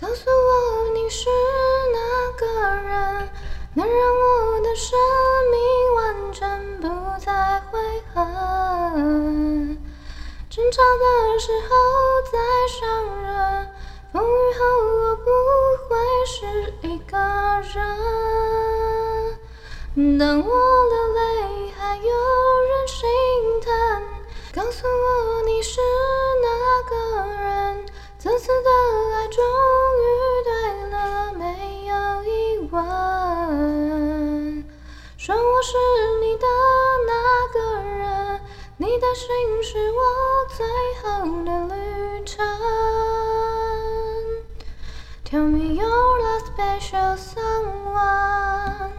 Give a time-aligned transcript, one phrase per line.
[0.00, 1.28] 告诉我你是
[1.92, 1.98] 哪
[2.36, 2.46] 个
[2.88, 3.28] 人，
[3.74, 4.96] 能让我的生
[5.50, 5.58] 命
[5.96, 6.86] 完整，不
[7.18, 7.78] 再悔
[8.14, 9.76] 恨。
[10.48, 11.04] 争吵的
[11.40, 11.68] 时候
[12.30, 12.38] 再
[12.68, 12.86] 伤
[13.22, 13.68] 人，
[14.12, 14.60] 风雨后
[15.00, 15.26] 我不
[15.88, 17.18] 会是一个
[17.74, 17.76] 人。
[20.16, 21.18] 当我流泪，
[21.76, 22.02] 还有
[22.68, 23.00] 人心
[23.60, 23.70] 疼。
[24.54, 25.80] 告诉我你是
[26.42, 26.46] 哪
[26.88, 26.94] 个
[27.42, 27.57] 人，
[28.20, 28.70] 这次的
[29.14, 29.44] 爱终
[30.02, 30.04] 于
[30.42, 30.50] 对
[30.90, 32.76] 了，没有疑问。
[35.16, 35.76] 说我是
[36.20, 36.44] 你的
[37.06, 37.12] 那
[37.52, 38.40] 个人，
[38.76, 40.02] 你的心是我
[40.48, 40.66] 最
[41.00, 41.06] 后
[41.44, 42.44] 的旅程。
[45.24, 48.97] Tell me you're a special someone。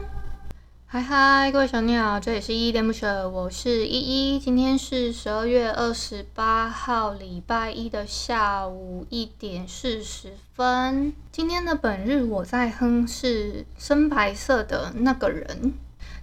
[0.91, 4.39] 嗨嗨，各位小鸟，这里是依依恋不舍，我是依依。
[4.39, 11.13] 今天是十二月二十八号，礼拜一的下午一点四十分。
[11.31, 15.75] 今天的本日我在哼是深白色的那个人。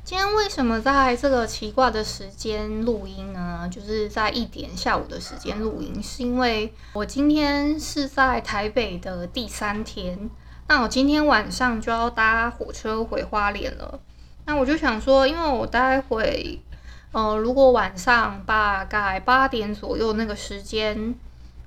[0.03, 3.71] 今天为什么在这个奇怪的时间录音呢？
[3.71, 10.29] 就是在一点下午的时间录音，是因为我今天是在台北的第三天，
[10.67, 14.01] 那我今天晚上就要搭火车回花莲了。
[14.47, 16.59] 那我就想说，因为我待会，
[17.13, 21.15] 呃，如果晚上大概八点左右那个时间，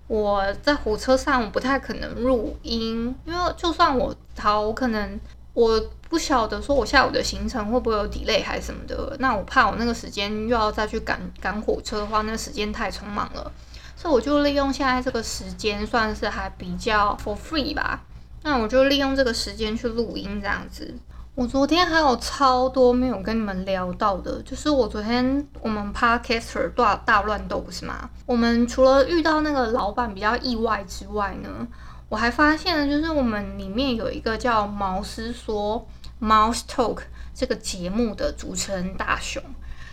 [0.07, 5.19] 我在火车上我不太可能录音，因为就算我逃，我可能
[5.53, 5.79] 我。
[6.09, 13.51] 不晓得说我下午的行程会不会有 delay 还是什么的，那我怕我那个时间又要再去赶赶火车的话，那个时间太匆忙了，
[13.95, 18.01] 所以我就利用现在这个时间，算是还比较 for free 吧。
[18.41, 20.95] 那我就利用这个时间去录音这样子。
[21.39, 28.09] 我昨天还有超多没有跟你们聊到的，就是我昨天我们 Podcaster 大大乱斗不是吗？
[28.25, 31.65] 我们除了遇到那个老板比较意外之外呢，
[32.09, 35.87] 我还发现了，就是我们里面有一个叫毛丝说。
[36.21, 39.41] Mouse Talk 这个节目的主持人大雄，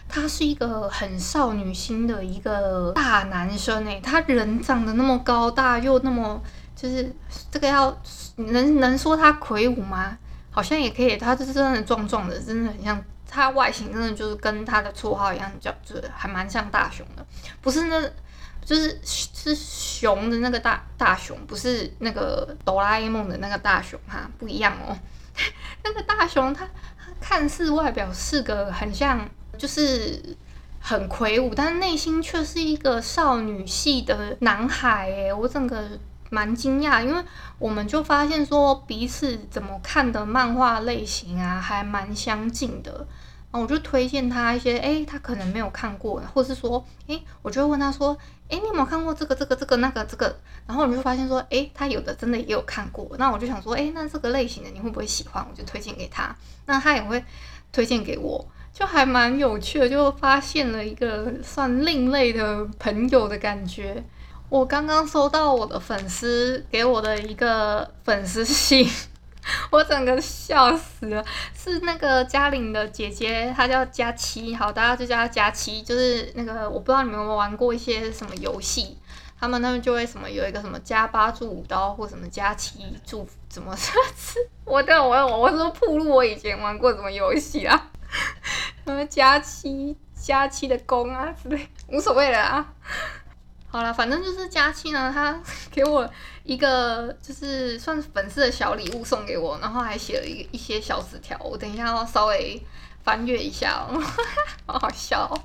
[0.09, 6.43] 他是一个很少女心的一个大男生诶，他人长得那么高大，又那么
[6.75, 7.15] 就是
[7.49, 7.97] 这个要
[8.35, 10.19] 能能说他魁梧吗？
[10.57, 17.27] 好像也可以，他就是真的壮壮的，真的很像他外形，真的就是跟他的绰号一样，叫就是还蛮像大熊的，
[17.61, 18.11] 不是那，
[18.65, 24.97] 就是是熊的那个大大熊，不是那个哆啦 A 梦的那个大熊哈，不一样哦。
[25.85, 29.29] 那个大熊他，他他看似外表是个很像，
[29.59, 30.35] 就是
[30.81, 35.11] 很魁梧，但内心却是一个少女系的男孩。
[35.13, 35.87] 哎，我整个
[36.31, 37.23] 蛮惊讶，因为
[37.59, 43.07] 我们就发现说彼此怎么看的漫画类型啊，还蛮相近的。
[43.53, 48.17] 然后我就推荐他一些，诶，他可能没有看过，或是说，诶，我就会问他说，
[48.49, 50.37] 诶，你有没有看过这个、这个、这个、那个、这个？
[50.67, 53.09] 然后我就发现说，诶，他有的真的也有看过。
[53.19, 55.47] 那我就想说，诶，那这个类型的你会不会喜欢？
[55.49, 56.37] 我就推荐给他，
[56.67, 57.25] 那他也会
[57.73, 64.05] 推荐给我，就还蛮有趣的，就发现了一个算另类的朋友的感觉。
[64.49, 68.89] 我刚刚收到我的粉丝给我的一个粉丝信。
[69.71, 71.25] 我整个笑死了，
[71.57, 75.83] 是那个嘉玲的姐姐，她叫佳期，好，大家就叫她佳期。
[75.83, 78.99] 就是那个，我不知道你们有没有玩过一些什么游戏，
[79.39, 84.03] 他们那边就会什么有一个什么加八助舞刀，或什么佳期助怎么说？
[84.65, 87.91] 我对我我我说铺路，我以前玩过什么游戏啊？
[88.85, 92.73] 什么佳期佳期的弓啊之类，无所谓了啊。
[93.77, 95.39] 好了，反正就是佳期呢，他
[95.71, 96.11] 给我
[96.45, 102.59] 一个就是算是粉丝的小礼物送给我，然后还写了一一些小纸条，我等一下要稍微
[103.05, 104.03] 翻阅一下哦，
[104.67, 105.37] 好好笑哦。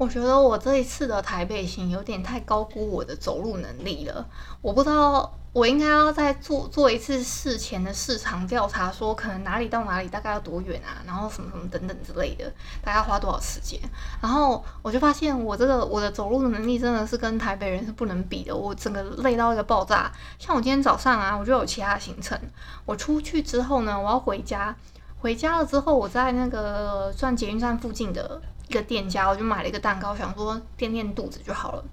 [0.00, 4.26] 我觉得我这一次的台北行有点太高估我的走路能力了，
[4.62, 5.30] 我不知道。
[5.52, 12.44] 我应该要再做做一次事前的市场调查，说可能哪里到哪里大概要多远啊，然后什么什么等等之类的，
[12.80, 13.80] 大概花多少时间？
[14.22, 20.12] 然后我就发现我这个我的走路的能力真的是跟台北人是不能比的，我整个累到一个爆炸。
[20.38, 22.38] 像我今天早上啊，我就有其他行程，
[22.86, 24.76] 我出去之后呢，我要回家，
[25.18, 28.40] 回家了之后，我在那个转捷运站附近的
[28.70, 31.84] 一个店家，我就买了一个蛋糕，想说垫垫肚子就好了。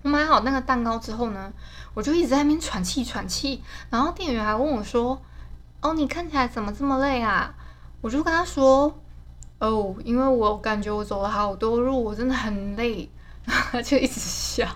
[0.00, 1.52] 我买好那个蛋糕之后呢，
[1.92, 5.20] 我就一直在那边喘气喘气，然后店员还问我说
[5.82, 7.54] ：“哦，你看起来怎么这么累啊？”
[8.00, 8.98] 我就跟他说
[9.60, 13.06] ：“哦，因为我感觉我走了好多路，我真的很累。”
[13.44, 14.66] 然后他就一直笑，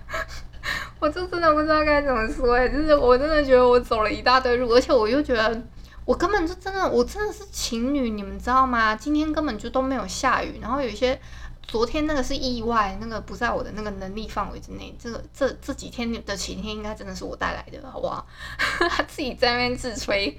[1.00, 5.62] 我就真的不知道该怎么说哎，就是我真的觉得我走了一大堆路，而且我又觉得
[6.04, 8.94] 我根本就真的我真的是情侣，你们知道吗？
[8.96, 11.20] 今天根本就都没有下雨，然后有一些。
[11.64, 14.94] 昨天那个是意外，那个不在我的那个能力范围之内。
[14.98, 18.26] 这个这这几天的晴天应该真的是我带来的，好不好？
[18.90, 20.36] 他自己在那边自吹。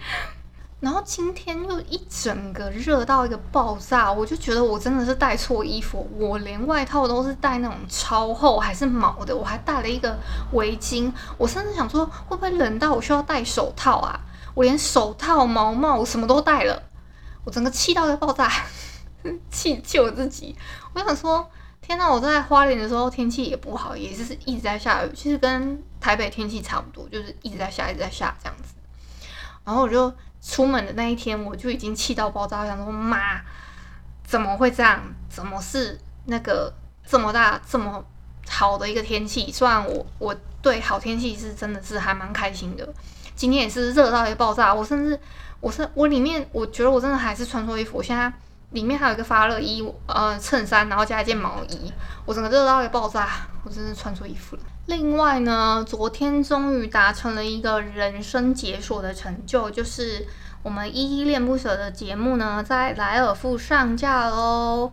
[0.82, 6.08] 然后今天又一整个热到一个爆炸，我就觉得我真的是带错衣服。
[6.20, 10.16] 我连外套都是带那种超厚还是毛的，我还带了一个
[10.52, 11.12] 围巾。
[11.38, 14.20] 我甚至想说，会不会冷到我需要戴手套啊？
[14.54, 16.82] 我连手套、毛帽我什么都带了。
[17.44, 18.52] 我整个气到要爆炸，
[19.52, 20.56] 气气我自己。
[20.94, 21.50] 我想说，
[21.82, 28.74] 天呐，我在花莲的时候天气也不好，也是一直在下雨，其实跟台北天气差不多，就是一直在下，一直在下这样子。
[29.64, 30.14] 然后我就。
[30.46, 33.40] 出门的那一天，我就已经气到爆炸，想说妈，
[34.26, 35.02] 怎么会这样？
[35.30, 36.70] 怎么是那个
[37.08, 38.04] 这么大这么
[38.46, 39.50] 好的一个天气？
[39.54, 42.94] 虽然我我对好天气是真的是还蛮开心的，
[43.36, 44.74] 今天也是热到一个爆炸。
[44.74, 45.20] 我甚至
[45.60, 48.32] 我是我里面我觉得我真的还是穿错衣服，我现在
[48.72, 51.92] 里面还有一个发热衣，呃衬衫，然后加一件毛衣，
[52.26, 53.30] 我整个热到一个爆炸，
[53.64, 54.62] 我真是穿错衣服了。
[54.88, 60.28] 另外呢，昨天终于达成了一个人生解锁的成就，就是
[60.62, 64.92] 我们依依恋不舍的节目呢，在莱尔富上架喽。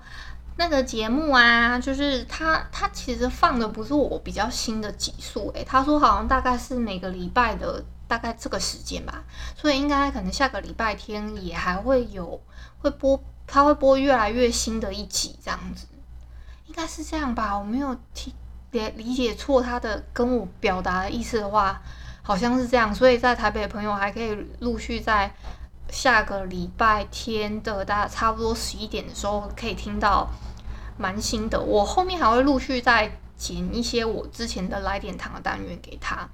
[0.56, 9.22] 那个节目啊，就是他他其实放的不是我比较新的集数，诶，他说好像大概是每个礼拜的大概这个时间吧，
[9.56, 12.42] 所以应该可能下个礼拜天也还会有
[12.80, 15.86] 会播，他会播越来越新的一集这样子，
[16.66, 18.34] 应该是这样吧，我没有听。
[18.72, 21.82] 别理解错他的跟我表达的意思的话，
[22.22, 25.32] 好像是这样，所以在台北的朋友还可以陆续在
[25.88, 30.28] 下个礼拜天的大概差不多十一点的时候可以听到
[30.96, 31.60] 蛮新的。
[31.60, 33.10] 我后面还会陆续在
[33.40, 36.28] 剪一些我之前的来点糖的单元给他。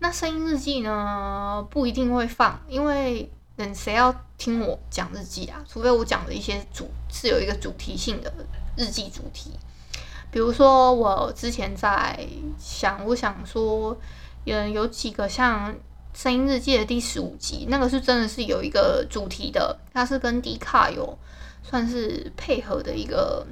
[0.00, 5.64] 那声音日记呢，不一定会放，因为人谁要听我讲日记啊？
[5.68, 8.32] 除非我讲的一些主是有一个主题性的
[8.76, 9.52] 日记主题。
[10.32, 12.26] 比如说，我之前在
[12.58, 13.96] 想，我想说，
[14.44, 15.72] 嗯，有几个像
[16.12, 21.16] 《声音日记》的第十五集，那个是真的是有一个主题的，它是跟 D 卡有
[21.62, 23.46] 算是配合的一个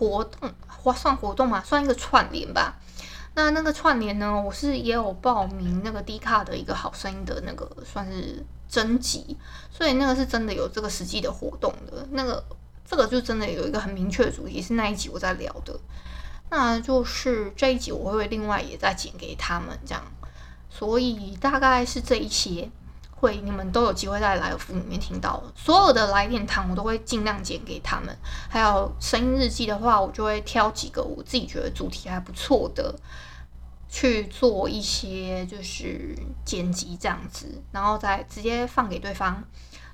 [0.00, 2.78] 活动，或算活动嘛，算一个串联吧。
[3.34, 9.36] 那那个串联呢，我是也有报名那个 D 卡的一个好声音的那个算是征集，
[9.70, 12.42] 所以那个是真的有这个实际的活动的那个。
[12.90, 15.78] 这个就真的有一个很明确的主题，是那一集我在聊的，
[16.50, 20.02] 那就是这一集我会另外也再剪给他们这样，
[20.68, 22.68] 所以大概是这一些
[23.20, 28.16] 会你们都有机会在来尔富里面听到，所有的来电糖我都会尽量剪给他们，
[28.48, 32.94] 还有声音日记的话，我就会挑几个我自己觉得主题还不错的
[33.90, 39.44] 去做一些就是剪辑这样子，然后再直接放给对方。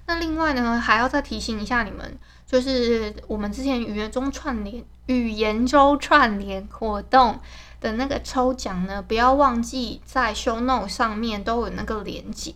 [0.06, 7.40] 那另外呢，还要再提醒一下你们，就是我们之前语言中串联、语言周串联活动
[7.80, 12.54] 的那个抽奖呢，不要忘记在 show note 上面都有那个链接。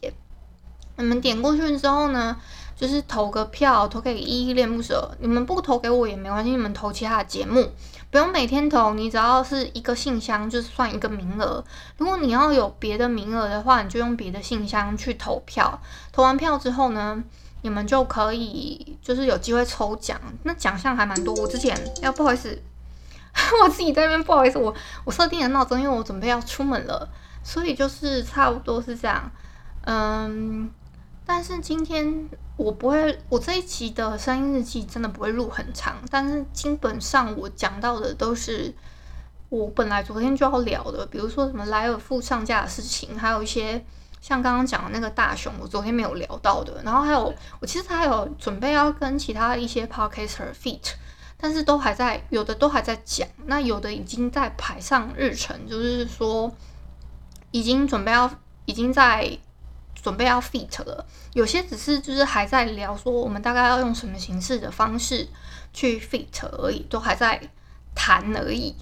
[1.00, 2.36] 你们点过去之后呢，
[2.76, 5.10] 就是投个票，投给依依恋不舍。
[5.20, 7.72] 你们不投给我也没关系，你们投其他的节目，
[8.10, 11.64] 不用每天投，你只要是一个信箱，就算一个名额。
[11.96, 15.80] 如果你要有别的名额的话，你就用别的信箱去投票。
[16.12, 17.22] 投完票之后呢，
[17.62, 21.34] 你们就可以就是有机会抽奖，那奖项还蛮多。
[21.34, 22.62] 我之前要 不好意思，
[23.62, 24.74] 我自己在那边不好意思，我
[25.04, 27.08] 我设定了闹钟，因为我准备要出门了，
[27.42, 29.30] 所以就是差不多是这样。
[29.82, 30.70] 嗯，
[31.32, 38.74] 但是今天我不会，我这一期的声音日记真的不会录很长，但是基本上我讲到的都是
[39.48, 43.84] 我本来昨天就要聊的，比如说什么莱尔富上架的事情，还有一些。
[44.20, 50.94] 像刚刚讲的那个大熊，我昨天没有聊到的，然后还有我其实还有准备要跟其他一些 podcaster feat，
[51.38, 56.52] 但是都还在，有的都还在讲，那有的已经在排上日程，就是说
[57.52, 58.28] 已经准备要，
[58.66, 59.38] 已经在
[60.02, 65.28] 准备要 feat 了，有些只是就是还在聊说我们大概要用什么形式的方式
[65.72, 67.40] 去 feat 而已，都还在
[67.94, 68.74] 谈而已，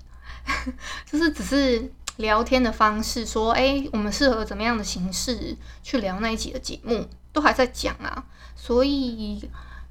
[1.11, 1.93] 就是只是。
[2.19, 8.25] 聊天的方式，说，诶，我们适合怎么样的形式去聊那一集的节目，都还在讲啊，
[8.57, 9.49] 所以，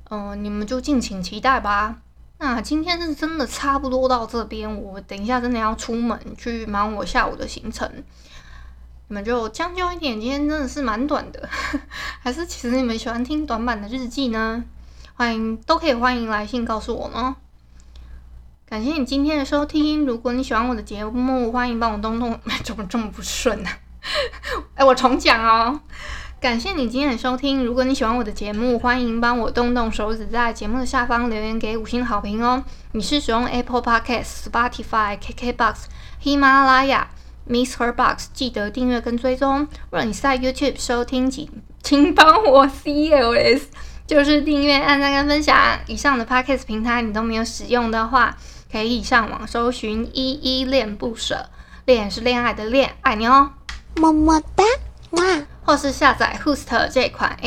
[0.10, 2.02] 嗯、你们就敬请期待吧。
[2.40, 7.90] 那今天是真的差不多到这边，我等一下真的要出门去忙我下午的行程，
[9.10, 10.20] 你们就将就一点。
[10.20, 11.48] 今天真的是蛮短的，
[12.22, 14.64] 还是其实你们喜欢听短版的日记呢？
[15.16, 17.36] 欢迎都可以欢迎来信告诉我呢。
[18.70, 20.06] 感谢你今天的收听。
[20.06, 22.38] 如果你喜欢我的节目，欢迎帮我动动。
[22.66, 23.80] 怎么这么不顺呢、啊？
[24.76, 25.80] 哎，我重讲哦。
[26.40, 27.66] 感谢你今天的收听。
[27.66, 32.64] 如果你喜欢我的节目，欢迎帮我动动手指，在节目的下方留言给五星好评哦。
[32.92, 35.76] 你是使用 Apple Podcast、Spotify、KKBox、
[36.20, 37.10] 喜马拉雅、
[37.50, 39.60] Mixer Box，记得订阅跟追踪。
[39.60, 41.50] 如果你是在 YouTube 收听，请
[41.82, 43.64] 请帮我 CLS，
[44.06, 45.80] 就是订阅、按赞跟分享。
[45.88, 48.36] 以上的 Podcast 平台你都没有使用的话，
[48.72, 51.50] 可以上网搜寻依依恋不舍，
[51.86, 53.52] 恋是恋爱的恋，爱你哦，
[53.96, 54.64] 么么哒，
[55.12, 55.24] 哇！
[55.64, 57.38] 或是下载 Host 这款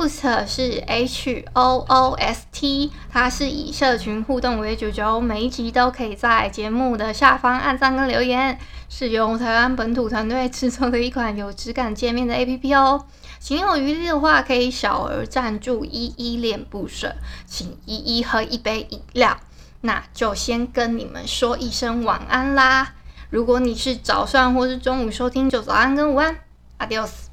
[0.00, 13.04] Host 是 H O O S T，它是以社群互动为主轴，每一集都可以在节目的下方按赞跟留言，是由台湾本土团队制作的一款有质感界面的 APP 哦。
[13.40, 17.14] 情有余力的话，可以小额赞助依依恋不舍，
[17.44, 19.36] 请依依喝一杯饮料。
[19.82, 22.94] 那就先跟你们说一声晚安啦。
[23.28, 26.38] 如果你是早上或是中午收听，就早安跟午安。
[26.78, 27.29] Adiós。